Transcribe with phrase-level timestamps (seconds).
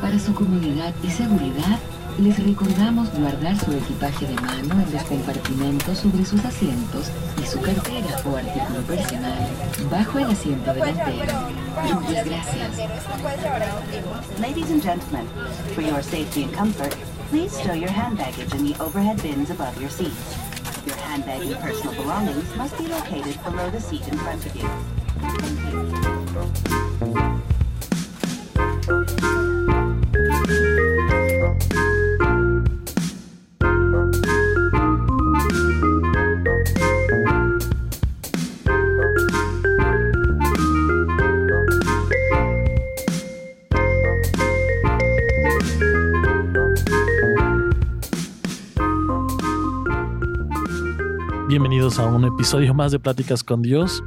[0.00, 1.78] Para su comodidad y seguridad,
[2.18, 7.60] les recordamos guardar su equipaje de mano en los compartimentos sobre sus asientos y su
[7.60, 9.46] cartera o artículo personal
[9.90, 11.34] bajo el asiento delantero.
[11.92, 12.78] Muchas gracias.
[14.40, 15.26] Ladies and gentlemen,
[15.74, 16.96] for your safety and comfort,
[17.28, 20.34] please stow your hand baggage in the overhead bins above your seats.
[20.86, 25.99] Your handbag and personal belongings must be located below the seat in front of you.
[51.80, 54.04] Bienvenidos a un episodio más de Pláticas con Dios.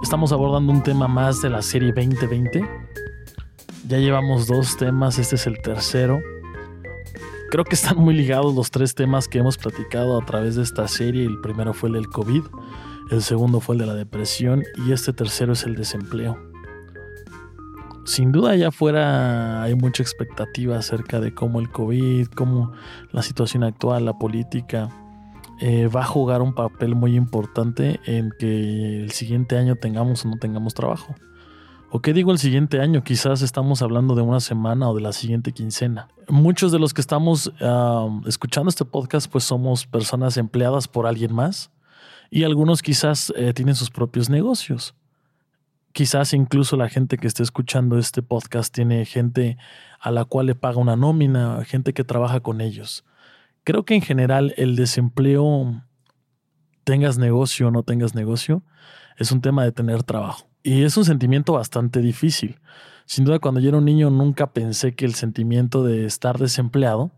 [0.00, 2.64] Estamos abordando un tema más de la serie 2020.
[3.88, 6.20] Ya llevamos dos temas, este es el tercero.
[7.50, 10.86] Creo que están muy ligados los tres temas que hemos platicado a través de esta
[10.86, 11.26] serie.
[11.26, 12.44] El primero fue el del COVID,
[13.10, 16.38] el segundo fue el de la depresión y este tercero es el desempleo.
[18.04, 22.70] Sin duda allá afuera hay mucha expectativa acerca de cómo el COVID, cómo
[23.10, 24.90] la situación actual, la política,
[25.60, 30.28] eh, va a jugar un papel muy importante en que el siguiente año tengamos o
[30.28, 31.14] no tengamos trabajo.
[31.90, 33.04] ¿O qué digo el siguiente año?
[33.04, 36.08] Quizás estamos hablando de una semana o de la siguiente quincena.
[36.28, 37.52] Muchos de los que estamos
[38.26, 41.70] escuchando este podcast pues somos personas empleadas por alguien más
[42.30, 44.96] y algunos quizás eh, tienen sus propios negocios.
[45.92, 49.56] Quizás incluso la gente que esté escuchando este podcast tiene gente
[50.00, 53.04] a la cual le paga una nómina, gente que trabaja con ellos
[53.64, 55.82] creo que en general el desempleo,
[56.84, 58.62] tengas negocio o no tengas negocio,
[59.16, 60.46] es un tema de tener trabajo.
[60.62, 62.60] Y es un sentimiento bastante difícil.
[63.06, 67.10] Sin duda, cuando yo era un niño nunca pensé que el sentimiento de estar desempleado,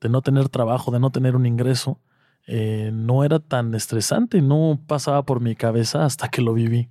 [0.00, 2.00] de no tener trabajo, de no tener un ingreso,
[2.46, 6.88] eh, no era tan estresante, no pasaba por mi cabeza hasta que lo viví.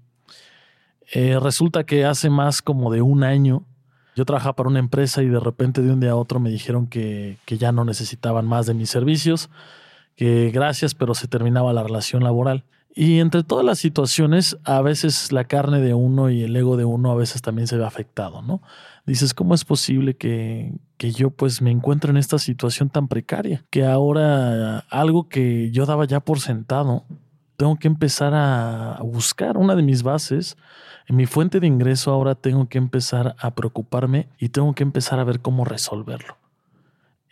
[1.14, 3.66] Eh, resulta que hace más como de un año
[4.18, 6.88] yo trabajaba para una empresa y de repente de un día a otro me dijeron
[6.88, 9.52] que, ya no necesitaban más de mis servicios,
[10.16, 12.64] que gracias, pero se terminaba la relación laboral.
[12.96, 16.86] Y entre todas las situaciones, a veces la carne de uno y el ego de
[16.86, 18.64] uno a veces también se ve afectado, ¿no?
[19.06, 23.66] Dices, ¿cómo es posible que, que, yo pues me encuentre en esta situación tan precaria?
[23.70, 27.06] Que ahora algo que yo daba ya por sentado,
[27.58, 30.56] tengo que empezar a buscar una de mis bases
[31.08, 35.20] en mi fuente de ingreso ahora tengo que empezar a preocuparme y tengo que empezar
[35.20, 36.38] a ver cómo resolverlo.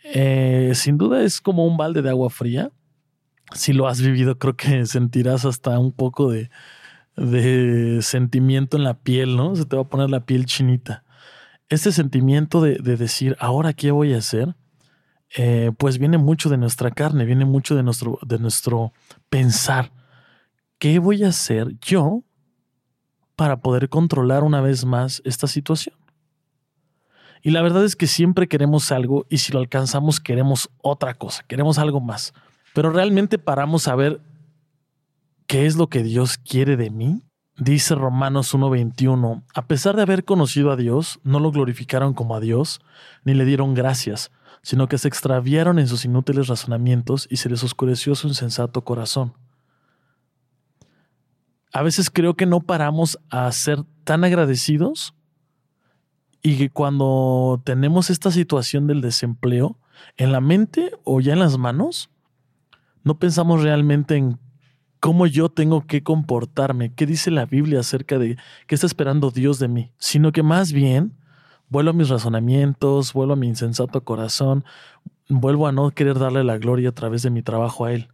[0.02, 2.72] Eh, sin duda es como un balde de agua fría.
[3.52, 6.50] Si lo has vivido, creo que sentirás hasta un poco de,
[8.00, 9.54] sentimiento en la piel, ¿no?
[9.56, 11.04] Se te va a poner la piel chinita.
[11.68, 14.54] Este sentimiento de, decir, ahora qué voy a hacer,
[15.36, 18.92] eh, pues viene mucho de nuestra carne, viene mucho de nuestro, de nuestro
[19.28, 19.92] pensar.
[20.78, 22.22] ¿Qué voy a hacer yo
[23.36, 25.94] para poder controlar una vez más esta situación.
[27.42, 31.44] Y la verdad es que siempre queremos algo y si lo alcanzamos queremos otra cosa,
[31.46, 32.32] queremos algo más.
[32.74, 34.20] Pero realmente paramos a ver
[35.46, 37.22] qué es lo que Dios quiere de mí.
[37.58, 42.40] Dice Romanos 1:21, a pesar de haber conocido a Dios, no lo glorificaron como a
[42.40, 42.80] Dios,
[43.24, 44.30] ni le dieron gracias,
[44.62, 49.32] sino que se extraviaron en sus inútiles razonamientos y se les oscureció su insensato corazón
[51.72, 55.14] a veces creo que no paramos a ser tan agradecidos
[56.42, 59.78] y que cuando tenemos esta situación del desempleo
[60.16, 62.10] en la mente o ya en las manos,
[63.02, 64.38] no pensamos realmente en
[65.00, 68.36] cómo yo tengo que comportarme, qué dice la Biblia acerca de
[68.66, 71.16] qué está esperando Dios de mí, sino que más bien
[71.68, 74.64] vuelvo a mis razonamientos, vuelvo a mi insensato corazón,
[75.28, 78.08] vuelvo a no querer darle la gloria a través de mi trabajo a Él.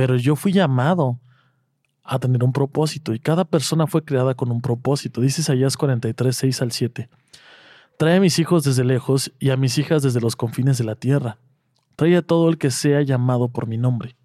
[0.00, 1.20] Pero yo fui llamado
[2.02, 5.20] a tener un propósito y cada persona fue creada con un propósito.
[5.20, 7.10] Dice Isaías 43, 6 al 7.
[7.98, 10.94] Trae a mis hijos desde lejos y a mis hijas desde los confines de la
[10.94, 11.36] tierra.
[11.96, 14.16] Trae a todo el que sea llamado por mi nombre,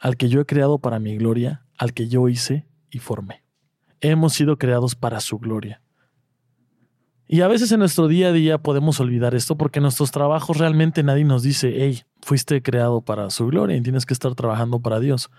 [0.00, 3.44] al que yo he creado para mi gloria, al que yo hice y formé.
[4.00, 5.82] Hemos sido creados para su gloria.
[7.28, 11.02] Y a veces en nuestro día a día podemos olvidar esto porque nuestros trabajos realmente
[11.02, 15.00] nadie nos dice, hey, fuiste creado para su gloria y tienes que estar trabajando para
[15.00, 15.30] Dios.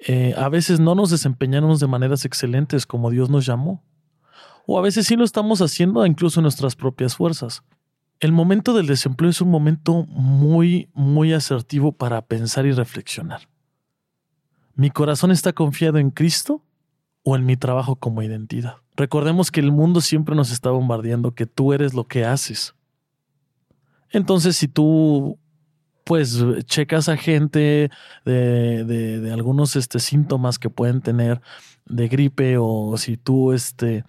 [0.00, 3.84] Eh, a veces no nos desempeñamos de maneras excelentes como Dios nos llamó.
[4.66, 7.62] O a veces sí lo estamos haciendo incluso en nuestras propias fuerzas.
[8.18, 13.48] El momento del desempleo es un momento muy, muy asertivo para pensar y reflexionar.
[14.74, 16.64] ¿Mi corazón está confiado en Cristo
[17.22, 18.81] o en mi trabajo como identidad?
[18.96, 22.74] Recordemos que el mundo siempre nos está bombardeando, que tú eres lo que haces.
[24.10, 25.38] Entonces, si tú
[26.04, 27.90] pues checas a gente
[28.24, 31.40] de, de, algunos este, síntomas que pueden tener
[31.86, 34.04] de gripe o si tú este,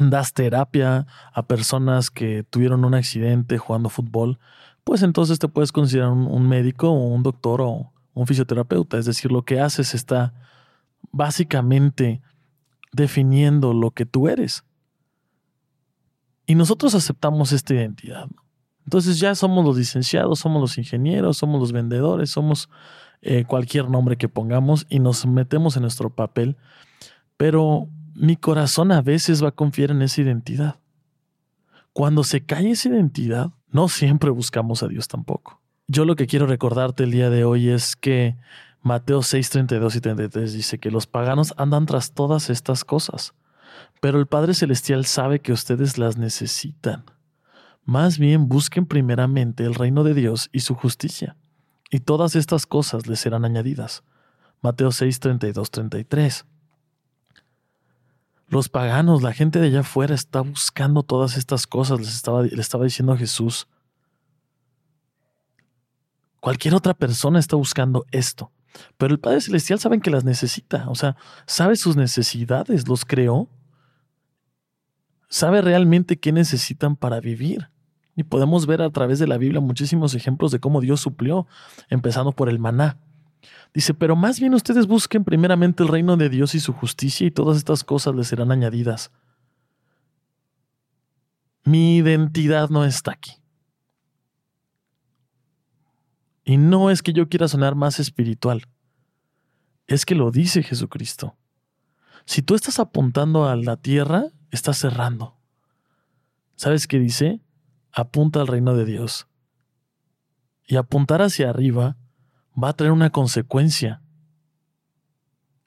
[0.00, 4.38] das terapia a personas que tuvieron un accidente jugando fútbol,
[4.84, 8.98] pues entonces te puedes considerar un, un médico o un doctor o un fisioterapeuta.
[8.98, 10.34] Es decir, lo que haces está
[11.12, 12.20] básicamente
[12.92, 14.64] definiendo lo que tú eres.
[16.46, 18.28] Y nosotros aceptamos esta identidad.
[18.84, 22.70] Entonces ya somos los licenciados, somos los ingenieros, somos los vendedores, somos
[23.20, 26.56] eh, cualquier nombre que pongamos y nos metemos en nuestro papel.
[27.36, 30.76] Pero mi corazón a veces va a confiar en esa identidad.
[31.92, 35.60] Cuando se cae esa identidad, no siempre buscamos a Dios tampoco.
[35.86, 38.36] Yo lo que quiero recordarte el día de hoy es que
[38.88, 43.34] Mateo 6, 32 y 33 dice que los paganos andan tras todas estas cosas,
[44.00, 47.04] pero el Padre Celestial sabe que ustedes las necesitan.
[47.84, 51.36] Más bien busquen primeramente el reino de Dios y su justicia,
[51.90, 54.04] y todas estas cosas les serán añadidas.
[54.62, 56.46] Mateo 6, 32, 33.
[58.48, 62.58] Los paganos, la gente de allá afuera está buscando todas estas cosas, les estaba, le
[62.58, 63.68] estaba diciendo Jesús.
[66.40, 68.50] Cualquier otra persona está buscando esto.
[68.96, 71.16] Pero el Padre Celestial sabe que las necesita, o sea,
[71.46, 73.48] sabe sus necesidades, los creó,
[75.28, 77.70] sabe realmente qué necesitan para vivir.
[78.16, 81.46] Y podemos ver a través de la Biblia muchísimos ejemplos de cómo Dios suplió,
[81.88, 82.98] empezando por el maná.
[83.72, 87.30] Dice, pero más bien ustedes busquen primeramente el reino de Dios y su justicia y
[87.30, 89.12] todas estas cosas les serán añadidas.
[91.64, 93.37] Mi identidad no está aquí.
[96.48, 98.62] Y no es que yo quiera sonar más espiritual,
[99.86, 101.36] es que lo dice Jesucristo.
[102.24, 105.36] Si tú estás apuntando a la tierra, estás cerrando.
[106.56, 107.42] ¿Sabes qué dice?
[107.92, 109.28] Apunta al reino de Dios.
[110.64, 111.98] Y apuntar hacia arriba
[112.56, 114.00] va a traer una consecuencia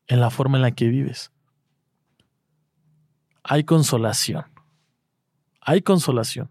[0.07, 1.31] en la forma en la que vives.
[3.43, 4.45] Hay consolación.
[5.61, 6.49] Hay consolación.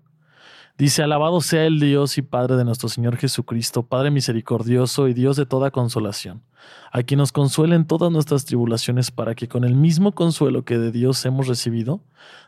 [0.80, 5.36] Dice, alabado sea el Dios y Padre de nuestro Señor Jesucristo, Padre misericordioso y Dios
[5.36, 6.42] de toda consolación,
[6.90, 10.78] a quien nos consuela en todas nuestras tribulaciones para que con el mismo consuelo que
[10.78, 12.00] de Dios hemos recibido,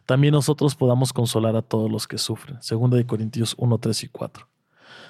[0.07, 2.57] también nosotros podamos consolar a todos los que sufren.
[2.63, 4.49] Segunda de Corintios 1, 3 y 4.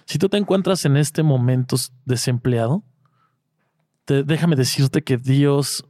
[0.05, 2.83] Si tú te encuentras en este momento desempleado,
[4.05, 5.85] déjame decirte que Dios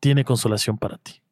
[0.00, 1.22] tiene consolación para ti.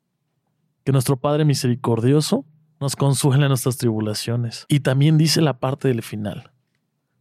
[0.84, 2.44] Que nuestro Padre misericordioso
[2.84, 4.66] nos consuela nuestras tribulaciones.
[4.68, 6.50] Y también dice la parte del final,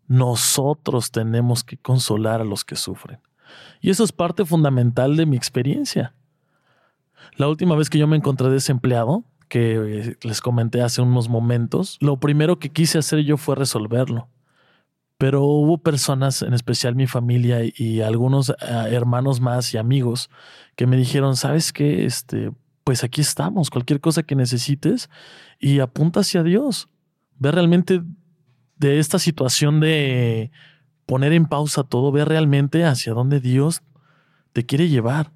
[0.08, 3.20] nosotros tenemos que consolar a los que sufren.
[3.80, 6.14] Y eso es parte fundamental de mi experiencia.
[7.38, 11.98] La última vez que yo me encontré desempleado, que eh, les comenté hace unos momentos,
[12.02, 14.28] lo primero que quise hacer yo fue resolverlo.
[15.18, 18.56] Pero hubo personas, en especial mi familia y algunos eh,
[18.90, 20.30] hermanos más y amigos,
[20.76, 22.04] que me dijeron, ¿sabes qué?
[22.04, 22.52] Este,
[22.84, 25.10] pues aquí estamos, cualquier cosa que necesites
[25.60, 26.90] y apunta hacia Dios.
[27.40, 28.02] Ve realmente
[28.78, 30.52] de esta situación de
[31.06, 33.82] poner en pausa todo, ve realmente hacia dónde Dios
[34.52, 35.32] te quiere llevar,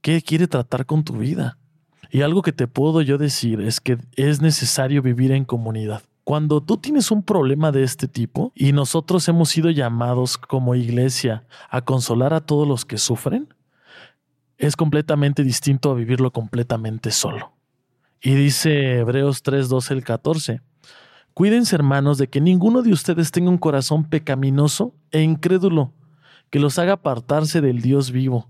[0.00, 1.58] qué quiere tratar con tu vida.
[2.10, 6.02] Y algo que te puedo yo decir es que es necesario vivir en comunidad.
[6.24, 11.44] Cuando tú tienes un problema de este tipo y nosotros hemos sido llamados como iglesia
[11.68, 13.52] a consolar a todos los que sufren,
[14.66, 17.52] es completamente distinto a vivirlo completamente solo.
[18.20, 20.60] Y dice Hebreos 3, 12 el 14.
[21.34, 25.92] Cuídense, hermanos, de que ninguno de ustedes tenga un corazón pecaminoso e incrédulo
[26.50, 28.48] que los haga apartarse del Dios vivo.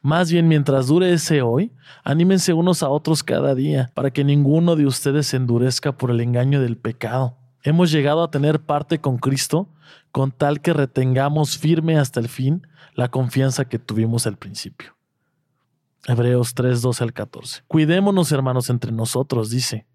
[0.00, 4.76] Más bien, mientras dure ese hoy, anímense unos a otros cada día, para que ninguno
[4.76, 7.36] de ustedes se endurezca por el engaño del pecado.
[7.62, 9.68] Hemos llegado a tener parte con Cristo
[10.12, 14.94] con tal que retengamos firme hasta el fin la confianza que tuvimos al principio.
[16.06, 17.62] Hebreos 3, 12 al 14.
[17.66, 19.86] Cuidémonos, hermanos, entre nosotros, dice,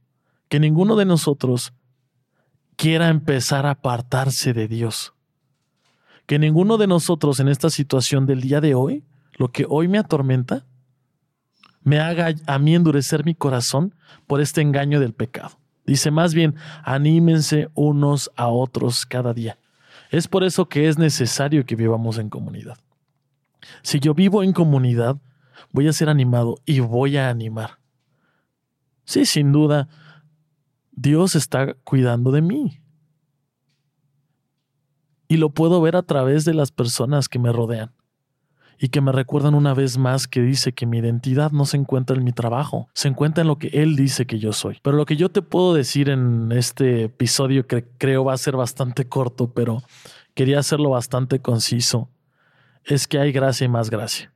[0.47, 1.73] que ninguno de nosotros
[2.75, 5.13] quiera empezar a apartarse de Dios.
[6.25, 9.99] Que ninguno de nosotros en esta situación del día de hoy, lo que hoy me
[9.99, 10.65] atormenta,
[11.81, 13.95] me haga a mí endurecer mi corazón
[14.27, 15.59] por este engaño del pecado.
[15.85, 19.57] Dice más bien, anímense unos a otros cada día.
[20.11, 22.77] Es por eso que es necesario que vivamos en comunidad.
[23.81, 25.17] Si yo vivo en comunidad,
[25.71, 27.79] voy a ser animado y voy a animar.
[29.05, 29.87] Sí, sin duda,
[30.91, 32.81] Dios está cuidando de mí.
[35.27, 37.91] Y lo puedo ver a través de las personas que me rodean.
[38.81, 42.15] y que me recuerdan una vez más que dice que mi identidad no se encuentra
[42.15, 44.79] en mi trabajo, se encuentra en lo que Él dice que yo soy.
[44.81, 48.55] Pero lo que yo te puedo decir en este episodio que creo va a ser
[48.55, 49.83] bastante corto, pero
[50.33, 52.09] quería hacerlo bastante conciso,
[52.85, 54.31] es que hay gracia y más gracia.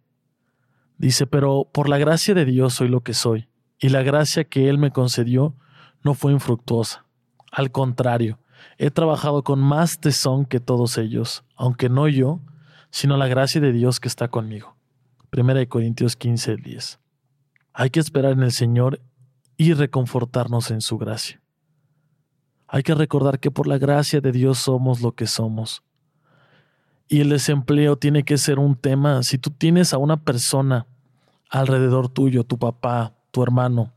[0.98, 4.70] Dice, pero por la gracia de Dios soy lo que soy, y la gracia que
[4.70, 5.56] Él me concedió
[6.04, 7.06] no fue infructuosa.
[7.52, 8.40] Al contrario,
[8.78, 12.40] he trabajado con más tesón que todos ellos, aunque no yo,
[12.90, 14.76] sino la gracia de Dios que está conmigo.
[15.30, 17.00] Primera de Corintios 15, 10.
[17.74, 19.02] Hay que esperar en el Señor
[19.58, 21.42] y reconfortarnos en su gracia.
[22.68, 25.84] Hay que recordar que por la gracia de Dios somos lo que somos.
[27.14, 29.22] Y el desempleo tiene que ser un tema.
[29.22, 30.88] Si tú tienes a una persona
[31.48, 33.94] alrededor tuyo, tu papá, tu hermano,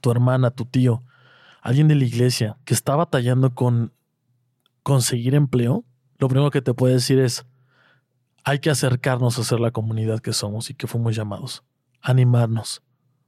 [0.00, 1.04] tu hermana, tu tío,
[1.62, 3.92] alguien de la iglesia que está batallando con
[4.82, 5.84] conseguir empleo,
[6.18, 7.46] lo primero que te puede decir es,
[8.42, 11.62] hay que acercarnos a ser la comunidad que somos y que fuimos llamados.
[12.02, 12.82] Animarnos,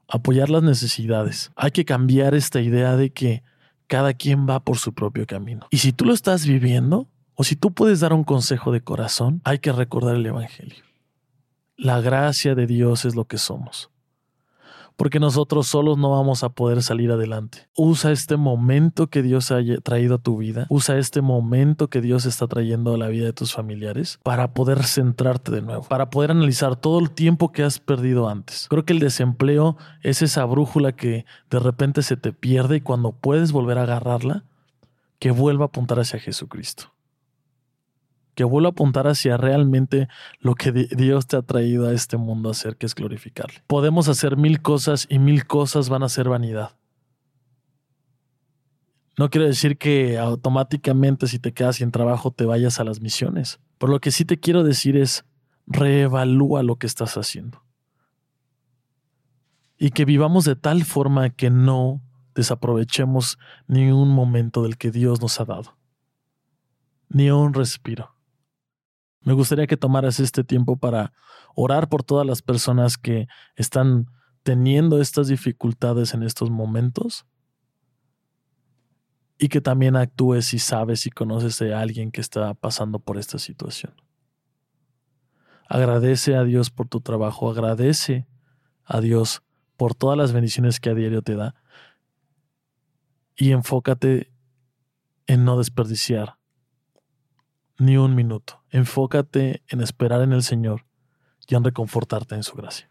[0.09, 1.53] apoyar las necesidades.
[1.55, 3.45] Hay que cambiar esta idea de que
[3.87, 5.69] cada quien va por su propio camino.
[5.71, 9.40] Y si tú lo estás viviendo, o si tú puedes dar un consejo de corazón,
[9.45, 10.85] hay que recordar el Evangelio.
[11.76, 13.90] La gracia de Dios es lo que somos
[14.97, 17.69] porque nosotros solos no vamos a poder salir adelante.
[17.76, 22.25] Usa este momento que Dios ha traído a tu vida, usa este momento que Dios
[22.25, 26.31] está trayendo a la vida de tus familiares para poder centrarte de nuevo, para poder
[26.31, 28.66] analizar todo el tiempo que has perdido antes.
[28.69, 33.12] Creo que el desempleo es esa brújula que de repente se te pierde y cuando
[33.12, 34.45] puedes volver a agarrarla,
[35.19, 36.96] que vuelva a apuntar hacia Jesucristo
[38.37, 40.09] que vuelva a apuntar hacia realmente
[40.40, 43.62] lo que Dios te ha traído a este mundo a hacer, que es glorificarle.
[43.66, 46.76] Podemos hacer mil cosas y mil cosas van a ser vanidad.
[49.19, 53.59] No quiero decir que automáticamente si te quedas sin trabajo te vayas a las misiones.
[53.78, 55.25] Por lo que sí te quiero decir es,
[55.66, 57.64] reevalúa lo que estás haciendo.
[59.78, 62.02] Y que vivamos de tal forma que no
[62.35, 65.78] desaprovechemos ni un momento del que Dios nos ha dado.
[67.09, 68.16] Ni un respiro.
[69.26, 71.12] Me gustaría que tomaras este tiempo para
[71.56, 74.06] orar por todas las personas que están
[74.45, 77.26] teniendo estas dificultades en estos momentos
[79.37, 83.40] y que también actúes si sabes y conoces a alguien que está pasando por esta
[83.40, 84.00] situación.
[85.68, 88.28] Agradece a Dios por tu trabajo, agradece
[88.85, 89.42] a Dios
[89.76, 91.56] por todas las bendiciones que a diario te da
[93.35, 94.30] y enfócate
[95.26, 96.37] en no desperdiciar
[97.78, 98.62] ni un minuto.
[98.71, 100.85] Enfócate en esperar en el Señor
[101.49, 102.88] y en reconfortarte en su gracia.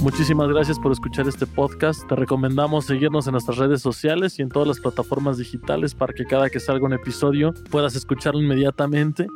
[0.00, 2.06] Muchísimas gracias por escuchar este podcast.
[2.08, 6.24] Te recomendamos seguirnos en nuestras redes sociales y en todas las plataformas digitales para que
[6.24, 9.26] cada que salga un episodio puedas escucharlo inmediatamente.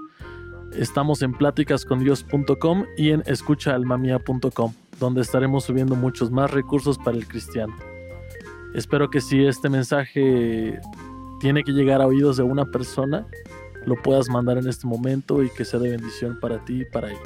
[0.76, 7.74] Estamos en pláticascondios.com y en escuchaalmamia.com, donde estaremos subiendo muchos más recursos para el cristiano.
[8.74, 10.80] Espero que si este mensaje
[11.40, 13.26] tiene que llegar a oídos de una persona,
[13.84, 17.10] lo puedas mandar en este momento y que sea de bendición para ti y para
[17.10, 17.18] él.